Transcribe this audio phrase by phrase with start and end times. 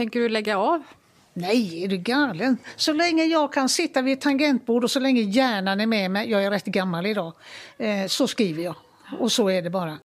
[0.00, 0.82] tänker du lägga av?
[1.34, 2.58] Nej, är du galen?
[2.76, 6.30] Så länge jag kan sitta vid ett tangentbord och så länge hjärnan är med mig,
[6.30, 7.32] jag är rätt gammal idag,
[7.78, 8.74] eh, så skriver jag.
[9.18, 9.98] Och så är det bara.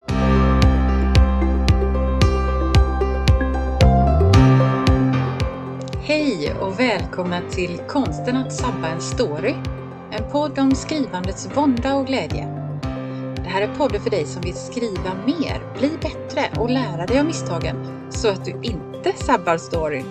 [6.03, 9.53] Hej och välkomna till Konsten att sabba en story.
[10.11, 12.62] En podd om skrivandets vånda och glädje.
[13.43, 17.19] Det här är podden för dig som vill skriva mer, bli bättre och lära dig
[17.19, 17.75] av misstagen
[18.09, 20.05] så att du inte sabbar storyn.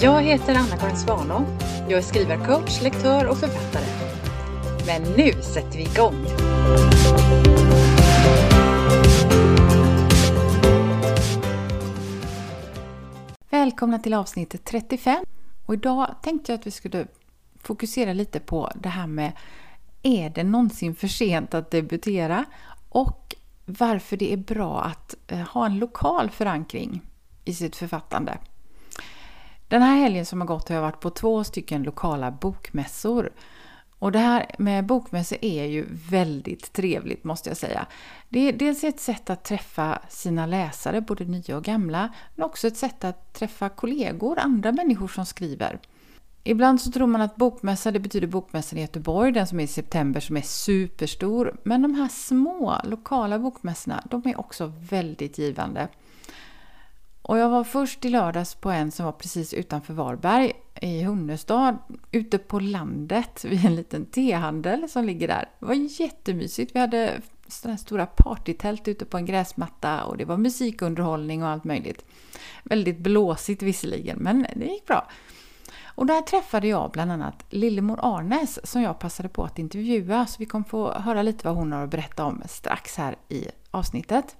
[0.00, 1.44] Jag heter Anna-Karin Svanå.
[1.88, 3.84] Jag är skrivarcoach, lektör och författare.
[4.86, 6.26] Men nu sätter vi igång!
[13.82, 15.24] Välkomna till avsnitt 35.
[15.66, 17.06] Och idag tänkte jag att vi skulle
[17.62, 19.32] fokusera lite på det här med
[20.02, 22.44] är det någonsin för sent att debutera?
[22.88, 27.00] Och varför det är bra att eh, ha en lokal förankring
[27.44, 28.38] i sitt författande.
[29.68, 33.32] Den här helgen som har gått har jag varit på två stycken lokala bokmässor.
[34.02, 37.86] Och det här med bokmässor är ju väldigt trevligt måste jag säga.
[38.28, 42.66] Det är dels ett sätt att träffa sina läsare, både nya och gamla, men också
[42.66, 45.80] ett sätt att träffa kollegor, andra människor som skriver.
[46.44, 49.66] Ibland så tror man att bokmässa det betyder bokmässan i Göteborg, den som är i
[49.66, 51.56] september som är superstor.
[51.62, 55.88] Men de här små lokala bokmässorna, de är också väldigt givande.
[57.22, 61.78] Och jag var först i lördags på en som var precis utanför Varberg i Hunnestad,
[62.10, 65.48] ute på landet vid en liten tehandel som ligger där.
[65.58, 66.74] Det var jättemysigt.
[66.74, 71.64] Vi hade sådana stora partytält ute på en gräsmatta och det var musikunderhållning och allt
[71.64, 72.04] möjligt.
[72.64, 75.08] Väldigt blåsigt visserligen, men det gick bra.
[75.84, 80.36] Och där träffade jag bland annat Lillemor Arnes som jag passade på att intervjua, så
[80.38, 84.36] vi kommer få höra lite vad hon har att berätta om strax här i avsnittet.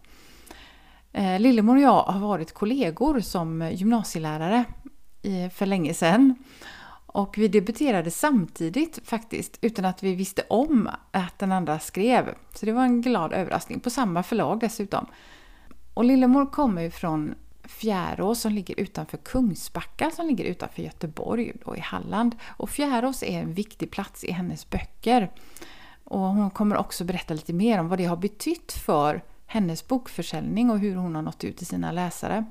[1.13, 4.65] Eh, Lillemor och jag har varit kollegor som gymnasielärare
[5.55, 6.35] för länge sedan.
[7.07, 12.35] Och vi debuterade samtidigt faktiskt, utan att vi visste om att den andra skrev.
[12.55, 15.07] Så det var en glad överraskning, på samma förlag dessutom.
[15.95, 17.35] Och Lillemor kommer ju från
[17.65, 22.37] Fjärås som ligger utanför Kungsbacka som ligger utanför Göteborg då i Halland.
[22.49, 25.31] Och Fjärås är en viktig plats i hennes böcker.
[26.05, 30.71] Och hon kommer också berätta lite mer om vad det har betytt för hennes bokförsäljning
[30.71, 32.45] och hur hon har nått ut till sina läsare.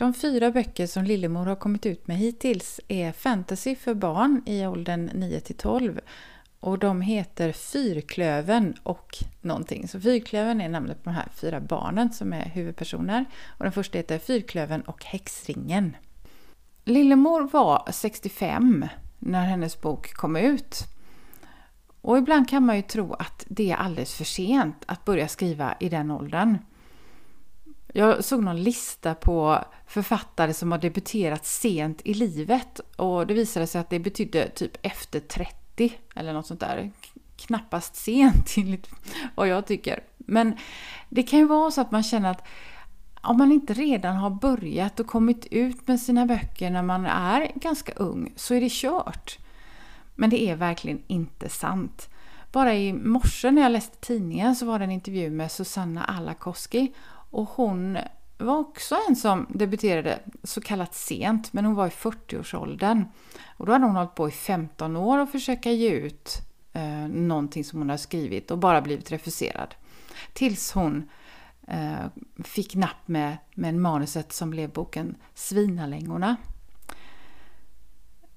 [0.00, 4.66] De fyra böcker som Lillemor har kommit ut med hittills är fantasy för barn i
[4.66, 6.00] åldern 9 till 12
[6.60, 9.88] och de heter Fyrklöven och någonting.
[9.88, 13.24] Så Fyrklöven är namnet på de här fyra barnen som är huvudpersoner.
[13.58, 15.96] Och den första heter Fyrklöven och Häxringen.
[16.84, 18.86] Lillemor var 65
[19.18, 20.84] när hennes bok kom ut.
[22.00, 25.74] Och ibland kan man ju tro att det är alldeles för sent att börja skriva
[25.80, 26.58] i den åldern.
[27.92, 33.66] Jag såg någon lista på författare som har debuterat sent i livet och det visade
[33.66, 36.90] sig att det betydde typ efter 30 eller något sånt där.
[37.36, 38.90] Knappast sent enligt
[39.34, 40.02] vad jag tycker.
[40.16, 40.56] Men
[41.08, 42.46] det kan ju vara så att man känner att
[43.22, 47.52] om man inte redan har börjat och kommit ut med sina böcker när man är
[47.54, 49.38] ganska ung så är det kört.
[50.14, 52.08] Men det är verkligen inte sant.
[52.52, 56.92] Bara i morse när jag läste tidningen så var det en intervju med Susanna Alakoski
[57.30, 57.98] och hon
[58.38, 63.04] var också en som debuterade så kallat sent, men hon var i 40-årsåldern.
[63.56, 66.38] Och då hade hon hållit på i 15 år och försöka ge ut
[66.72, 69.74] eh, någonting som hon har skrivit och bara blivit refuserad.
[70.32, 71.08] Tills hon
[71.68, 72.06] eh,
[72.44, 76.36] fick napp med, med manuset som blev boken Svinalängorna.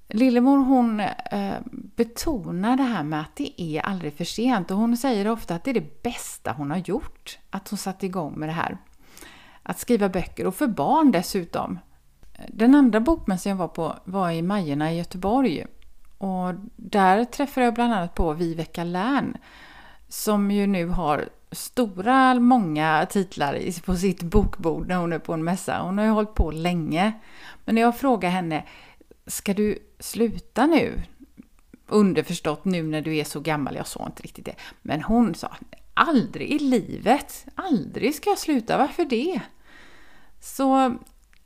[0.08, 4.96] Lillemor hon eh, betonar det här med att det är aldrig för sent och hon
[4.96, 8.48] säger ofta att det är det bästa hon har gjort, att hon satte igång med
[8.48, 8.78] det här.
[9.62, 11.78] Att skriva böcker och för barn dessutom.
[12.48, 15.66] Den andra bokmässan jag var på var i Majerna i Göteborg
[16.18, 19.36] och där träffade jag bland annat på Viveka Lärn
[20.08, 25.44] som ju nu har stora, många titlar på sitt bokbord när hon är på en
[25.44, 25.82] mässa.
[25.82, 27.12] Hon har ju hållit på länge.
[27.64, 28.64] Men när jag frågar henne
[29.26, 31.02] ska du sluta nu?
[31.86, 34.54] Underförstått nu när du är så gammal, jag sa inte riktigt det.
[34.82, 35.56] Men hon sa,
[35.94, 39.40] aldrig i livet, aldrig ska jag sluta, varför det?
[40.40, 40.98] Så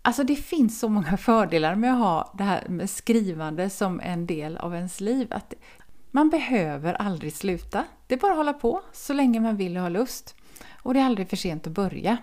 [0.02, 4.26] alltså det finns så många fördelar med att ha det här med skrivande som en
[4.26, 5.28] del av ens liv.
[5.30, 5.54] Att
[6.10, 7.84] man behöver aldrig sluta.
[8.06, 10.34] Det är bara att hålla på så länge man vill och har lust.
[10.82, 12.16] Och det är aldrig för sent att börja.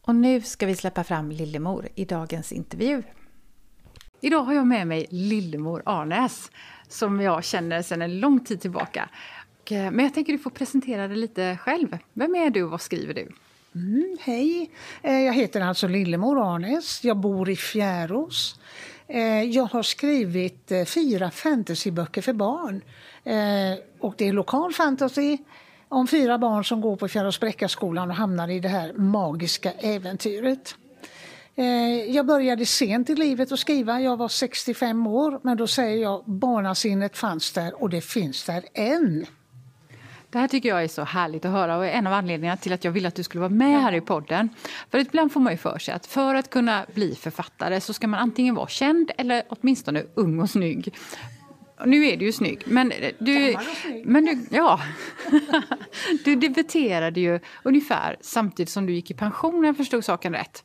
[0.00, 3.02] Och nu ska vi släppa fram Lillemor i dagens intervju.
[4.20, 6.50] Idag har jag med mig Lillemor Arnäs
[6.88, 9.08] som jag känner sedan en lång tid tillbaka.
[9.70, 11.98] Eh, men jag tänker du får presentera dig lite själv.
[12.12, 13.28] Vem är du och vad skriver du?
[13.74, 14.70] Mm, hej,
[15.02, 17.04] eh, jag heter alltså Lillemor Arnäs.
[17.04, 18.60] Jag bor i Fjärås.
[19.08, 22.82] Eh, jag har skrivit fyra fantasyböcker för barn.
[23.98, 25.38] Och det är lokal fantasy
[25.88, 30.74] om fyra barn som går på Fjärås Bräckaskolan och hamnar i det här magiska äventyret.
[31.58, 36.02] Eh, jag började sent i livet att skriva, jag var 65 år, men då säger
[36.02, 39.26] jag barnasinnet fanns där och det finns där än.
[40.30, 42.72] Det här tycker jag är så härligt att höra och är en av anledningarna till
[42.72, 44.48] att jag ville att du skulle vara med här i podden.
[44.90, 48.06] För ibland får man ju för sig att för att kunna bli författare så ska
[48.06, 50.94] man antingen vara känd eller åtminstone ung och snygg.
[51.84, 53.56] Nu är du ju snygg, men du...
[54.04, 54.80] Men du ja.
[56.24, 60.62] du debuterade ju ungefär samtidigt som du gick i pension, jag förstod saken rätt.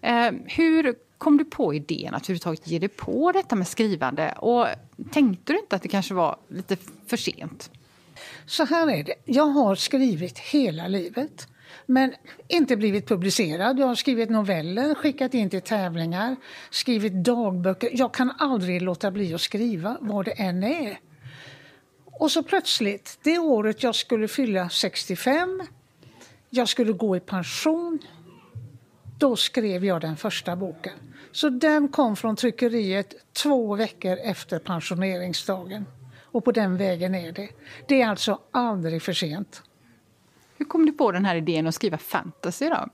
[0.00, 4.32] Eh, hur kom du på idén att överhuvudtaget ge dig på detta med skrivande?
[4.32, 4.66] Och
[5.10, 6.76] tänkte du inte att det kanske var lite
[7.06, 7.70] för sent?
[8.46, 9.14] Så här är det.
[9.24, 11.48] Jag har skrivit hela livet.
[11.86, 12.14] Men
[12.48, 13.78] inte blivit publicerad.
[13.78, 16.36] Jag har skrivit noveller, skickat in till tävlingar,
[16.70, 17.90] skrivit dagböcker.
[17.92, 21.00] Jag kan aldrig låta bli att skriva, vad det än är.
[22.04, 25.62] Och så plötsligt, det året jag skulle fylla 65,
[26.50, 27.98] jag skulle gå i pension,
[29.18, 30.92] då skrev jag den första boken.
[31.32, 35.86] Så den kom från tryckeriet två veckor efter pensioneringsdagen.
[36.22, 37.48] Och på den vägen är det.
[37.88, 39.62] Det är alltså aldrig för sent.
[40.60, 42.88] Hur kom du på den här idén att skriva fantasy då?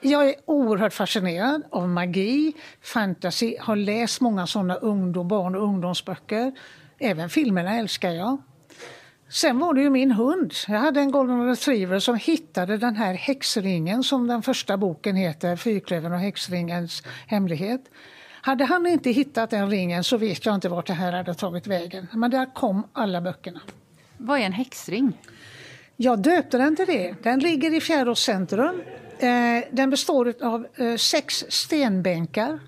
[0.00, 2.52] Jag är oerhört fascinerad av magi,
[2.82, 6.52] fantasy, har läst många sådana ungdom, barn och ungdomsböcker.
[6.98, 8.42] Även filmerna älskar jag.
[9.28, 10.52] Sen var det ju min hund.
[10.68, 15.56] Jag hade en golden retriever som hittade den här häxringen som den första boken heter,
[15.56, 17.90] Fyrklövern och häxringens hemlighet.
[18.40, 21.66] Hade han inte hittat den ringen så vet jag inte vart det här hade tagit
[21.66, 22.06] vägen.
[22.12, 23.60] Men där kom alla böckerna.
[24.16, 25.12] Vad är en häxring?
[26.00, 27.14] Jag döpte den till det.
[27.22, 28.82] Den ligger i Fjärås centrum.
[29.18, 29.28] Eh,
[29.70, 32.60] den består av eh, sex stenbänkar,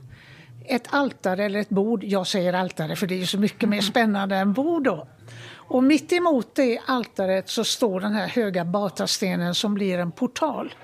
[0.65, 2.05] ett altare eller ett bord.
[2.05, 4.85] Jag säger altare för det är så mycket mer spännande än bord.
[4.85, 5.09] Då.
[5.53, 10.75] Och mitt emot det altaret så står den här höga batastenen som blir en portal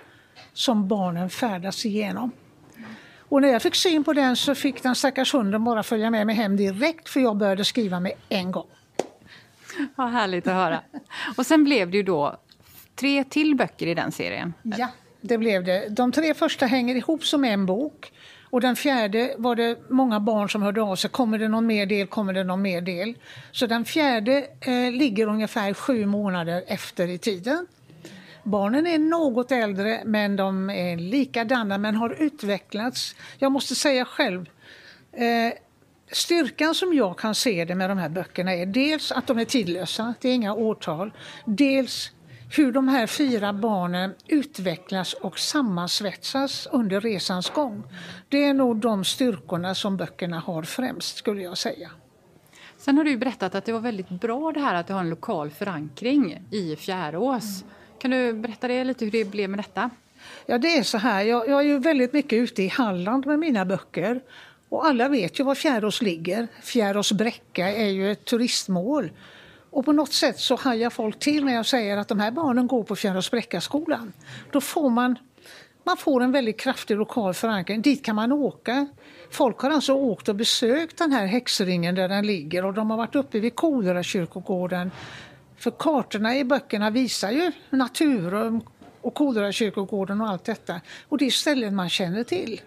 [0.52, 2.30] som barnen färdas igenom.
[3.18, 6.26] Och när jag fick syn på den så fick den stackars hunden bara följa med
[6.26, 8.66] mig hem direkt för jag började skriva med en gång.
[9.96, 10.80] Vad härligt att höra.
[11.36, 12.36] Och sen blev det ju då
[12.94, 14.54] tre till böcker i den serien.
[14.62, 14.88] Ja,
[15.20, 15.88] det blev det.
[15.88, 18.12] De tre första hänger ihop som en bok.
[18.50, 21.10] Och den fjärde var det många barn som hörde av sig.
[21.10, 22.06] Kommer det någon mer del?
[22.06, 23.14] Kommer det någon mer del?
[23.52, 27.66] Så den fjärde eh, ligger ungefär sju månader efter i tiden.
[28.42, 33.16] Barnen är något äldre, men de är likadana, men har utvecklats.
[33.38, 34.48] Jag måste säga själv,
[35.12, 35.52] eh,
[36.12, 39.44] styrkan som jag kan se det med de här böckerna är dels att de är
[39.44, 41.12] tidlösa, det är inga årtal.
[41.44, 42.10] Dels
[42.56, 47.82] hur de här fyra barnen utvecklas och sammansvetsas under resans gång.
[48.28, 51.90] Det är nog de styrkorna som böckerna har främst, skulle jag säga.
[52.76, 55.10] Sen har du berättat att det var väldigt bra det här att du har en
[55.10, 57.62] lokal förankring i Fjärås.
[57.62, 57.74] Mm.
[57.98, 59.90] Kan du berätta det lite hur det blev med detta?
[60.46, 61.22] Ja, det är så här.
[61.22, 64.20] Jag, jag är ju väldigt mycket ute i Halland med mina böcker.
[64.68, 66.48] Och alla vet ju var Fjärås ligger.
[66.62, 69.10] Fjärås bräcka är ju ett turistmål.
[69.70, 72.66] Och på något sätt så hajar folk till när jag säger att de här barnen
[72.66, 74.12] går på Fjärås bräcka-skolan.
[74.52, 75.18] Då får man,
[75.84, 77.82] man får en väldigt kraftig lokal förankring.
[77.82, 78.86] Dit kan man åka.
[79.30, 82.96] Folk har alltså åkt och besökt den här häxringen där den ligger och de har
[82.96, 84.90] varit uppe vid Kolera kyrkogården
[85.56, 88.60] för kartorna i böckerna visar ju Naturum
[89.00, 90.80] och Kolera-kyrkogården och allt detta.
[91.08, 92.60] Och det är ställen man känner till.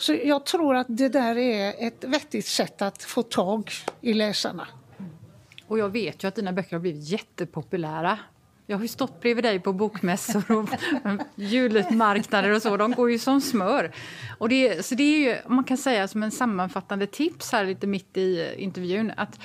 [0.00, 4.68] Så jag tror att det där är ett vettigt sätt att få tag i läsarna.
[5.66, 8.18] Och jag vet ju att dina böcker har blivit jättepopulära.
[8.66, 10.68] Jag har ju stått bredvid dig på bokmässor och
[11.34, 12.76] julmarknader och så.
[12.76, 13.92] De går ju som smör.
[14.38, 17.86] Och det, så det är ju, man kan säga som en sammanfattande tips här lite
[17.86, 19.40] mitt i intervjun att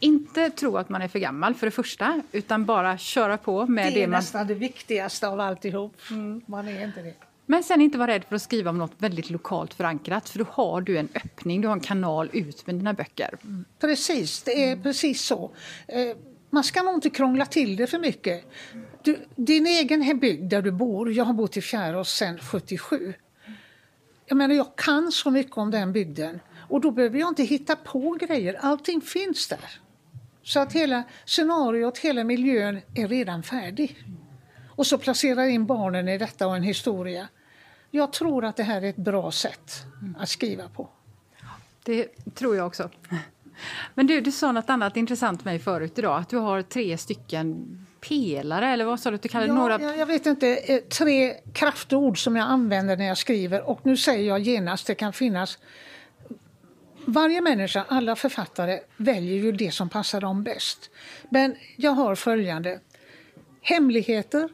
[0.00, 3.92] inte tro att man är för gammal för det första, utan bara köra på med
[3.92, 4.18] det, det man...
[4.18, 5.96] nästan det viktigaste av alltihop.
[6.10, 6.40] Mm.
[6.46, 7.29] Man är inte det.
[7.50, 10.44] Men sen inte vara rädd för att skriva om något väldigt lokalt förankrat, för då
[10.50, 13.38] har du en öppning, du har en kanal ut med dina böcker.
[13.42, 13.64] Mm.
[13.80, 14.82] Precis, det är mm.
[14.82, 15.50] precis så.
[15.88, 16.16] Eh,
[16.50, 18.44] man ska nog inte krångla till det för mycket.
[19.02, 23.14] Du, din egen bygd där du bor, jag har bott i Fjärås sedan 77.
[24.26, 27.76] Jag menar, jag kan så mycket om den bygden och då behöver jag inte hitta
[27.76, 29.80] på grejer, allting finns där.
[30.42, 34.04] Så att hela scenariot, hela miljön är redan färdig.
[34.68, 37.28] Och så placerar in barnen i detta och en historia.
[37.90, 39.84] Jag tror att det här är ett bra sätt
[40.18, 40.88] att skriva på.
[41.84, 42.90] Det tror jag också.
[43.94, 46.98] Men du, du sa något annat intressant med mig förut idag, att du har tre
[46.98, 47.66] stycken
[48.00, 49.80] pelare, eller vad sa du att du kallade ja, några?
[49.80, 53.96] Jag, jag vet inte, eh, tre kraftord som jag använder när jag skriver och nu
[53.96, 55.58] säger jag genast, det kan finnas
[57.04, 60.90] varje människa, alla författare, väljer ju det som passar dem bäst.
[61.28, 62.80] Men jag har följande.
[63.62, 64.48] Hemligheter,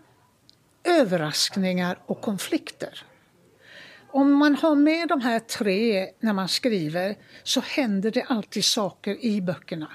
[0.85, 3.06] överraskningar och konflikter.
[4.11, 9.25] Om man har med de här tre när man skriver så händer det alltid saker
[9.25, 9.89] i böckerna.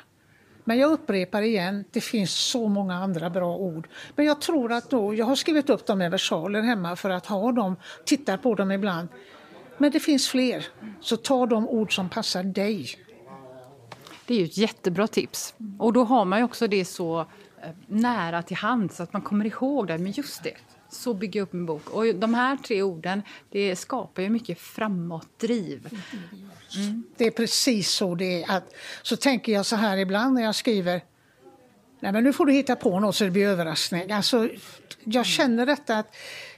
[0.64, 3.88] Men jag upprepar igen, det finns så många andra bra ord.
[4.16, 7.26] Men jag tror att då, jag har skrivit upp dem i versaler hemma för att
[7.26, 7.76] ha dem,
[8.06, 9.08] tittar på dem ibland.
[9.78, 10.68] Men det finns fler,
[11.02, 12.90] så ta de ord som passar dig.
[14.26, 15.54] Det är ju ett jättebra tips.
[15.80, 17.26] Och då har man ju också det så eh,
[17.88, 19.98] nära till hands att man kommer ihåg det.
[19.98, 20.58] Men just det,
[20.92, 21.90] så bygger jag upp min bok.
[21.90, 25.90] Och de här tre orden det skapar ju mycket framåtdriv.
[26.76, 27.04] Mm.
[27.18, 28.52] Det är precis så det är.
[28.52, 31.02] Att, så tänker jag så här ibland när jag skriver.
[32.00, 34.12] Nej men nu får du hitta på något så det blir överraskning.
[34.12, 34.50] Alltså,
[35.04, 36.16] jag känner detta att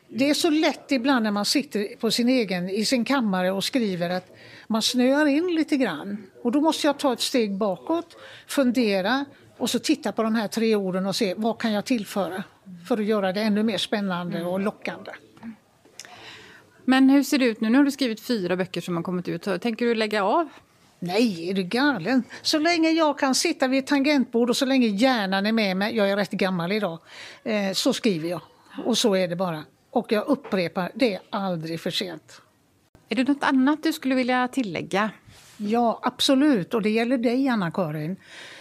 [0.08, 3.64] det är så lätt ibland när man sitter på sin egen, i sin kammare och
[3.64, 4.36] skriver att
[4.68, 6.28] man snöar in lite grann.
[6.44, 9.26] Och då måste jag ta ett steg bakåt, fundera
[9.58, 12.44] och så titta på de här tre orden och se vad kan jag tillföra
[12.88, 15.12] för att göra det ännu mer spännande och lockande.
[16.86, 17.70] Men hur ser det ut nu?
[17.70, 19.44] Nu har du skrivit fyra böcker som har kommit ut.
[19.62, 20.50] Tänker du lägga av?
[21.00, 22.24] Nej, är du galen?
[22.42, 25.96] Så länge jag kan sitta vid ett tangentbord och så länge hjärnan är med mig,
[25.96, 27.00] jag är rätt gammal idag,
[27.44, 28.42] eh, så skriver jag.
[28.86, 29.64] Och så är det bara.
[29.90, 32.42] Och jag upprepar, det är aldrig för sent.
[33.10, 35.12] Är det något annat du skulle vilja tillägga?
[35.70, 36.74] Ja, absolut.
[36.74, 38.16] Och det gäller dig, Anna-Karin.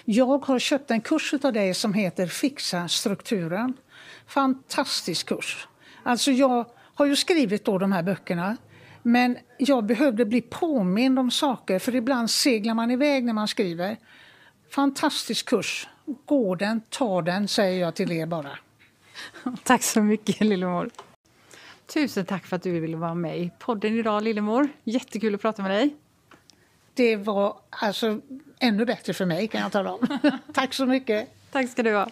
[0.05, 3.75] Jag har köpt en kurs av dig som heter Fixa strukturen.
[4.27, 5.69] Fantastisk kurs.
[6.03, 8.57] Alltså jag har ju skrivit då de här böckerna.
[9.03, 13.97] Men jag behövde bli påmind om saker, för ibland seglar man iväg när man skriver.
[14.71, 15.89] Fantastisk kurs.
[16.27, 18.59] Gå den, ta den, säger jag till er bara.
[19.65, 20.91] Tack så mycket, Lillemor.
[21.95, 24.69] Tusen tack för att du ville vara med i podden idag, Lillemor.
[24.85, 25.97] Jättekul att prata med dig.
[26.95, 28.21] Det var alltså
[28.61, 30.19] ännu bättre för mig, kan jag tala om.
[30.55, 31.29] tack så mycket.
[31.53, 32.09] Tack ska du ha.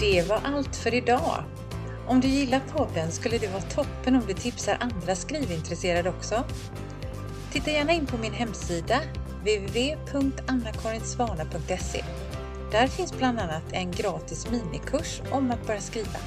[0.00, 1.44] Det var allt för idag.
[2.06, 6.44] Om du gillar podden skulle det vara toppen om du tipsar andra skrivintresserade också.
[7.52, 9.00] Titta gärna in på min hemsida
[9.40, 12.04] www.annakarinsvana.se.
[12.70, 16.18] Där finns bland annat en gratis minikurs om att börja skriva.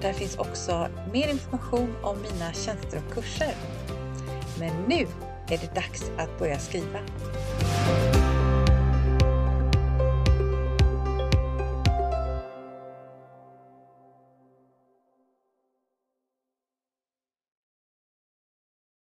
[0.00, 3.54] Där finns också mer information om mina tjänster och kurser.
[4.58, 5.06] Men nu
[5.48, 6.98] är det dags att börja skriva.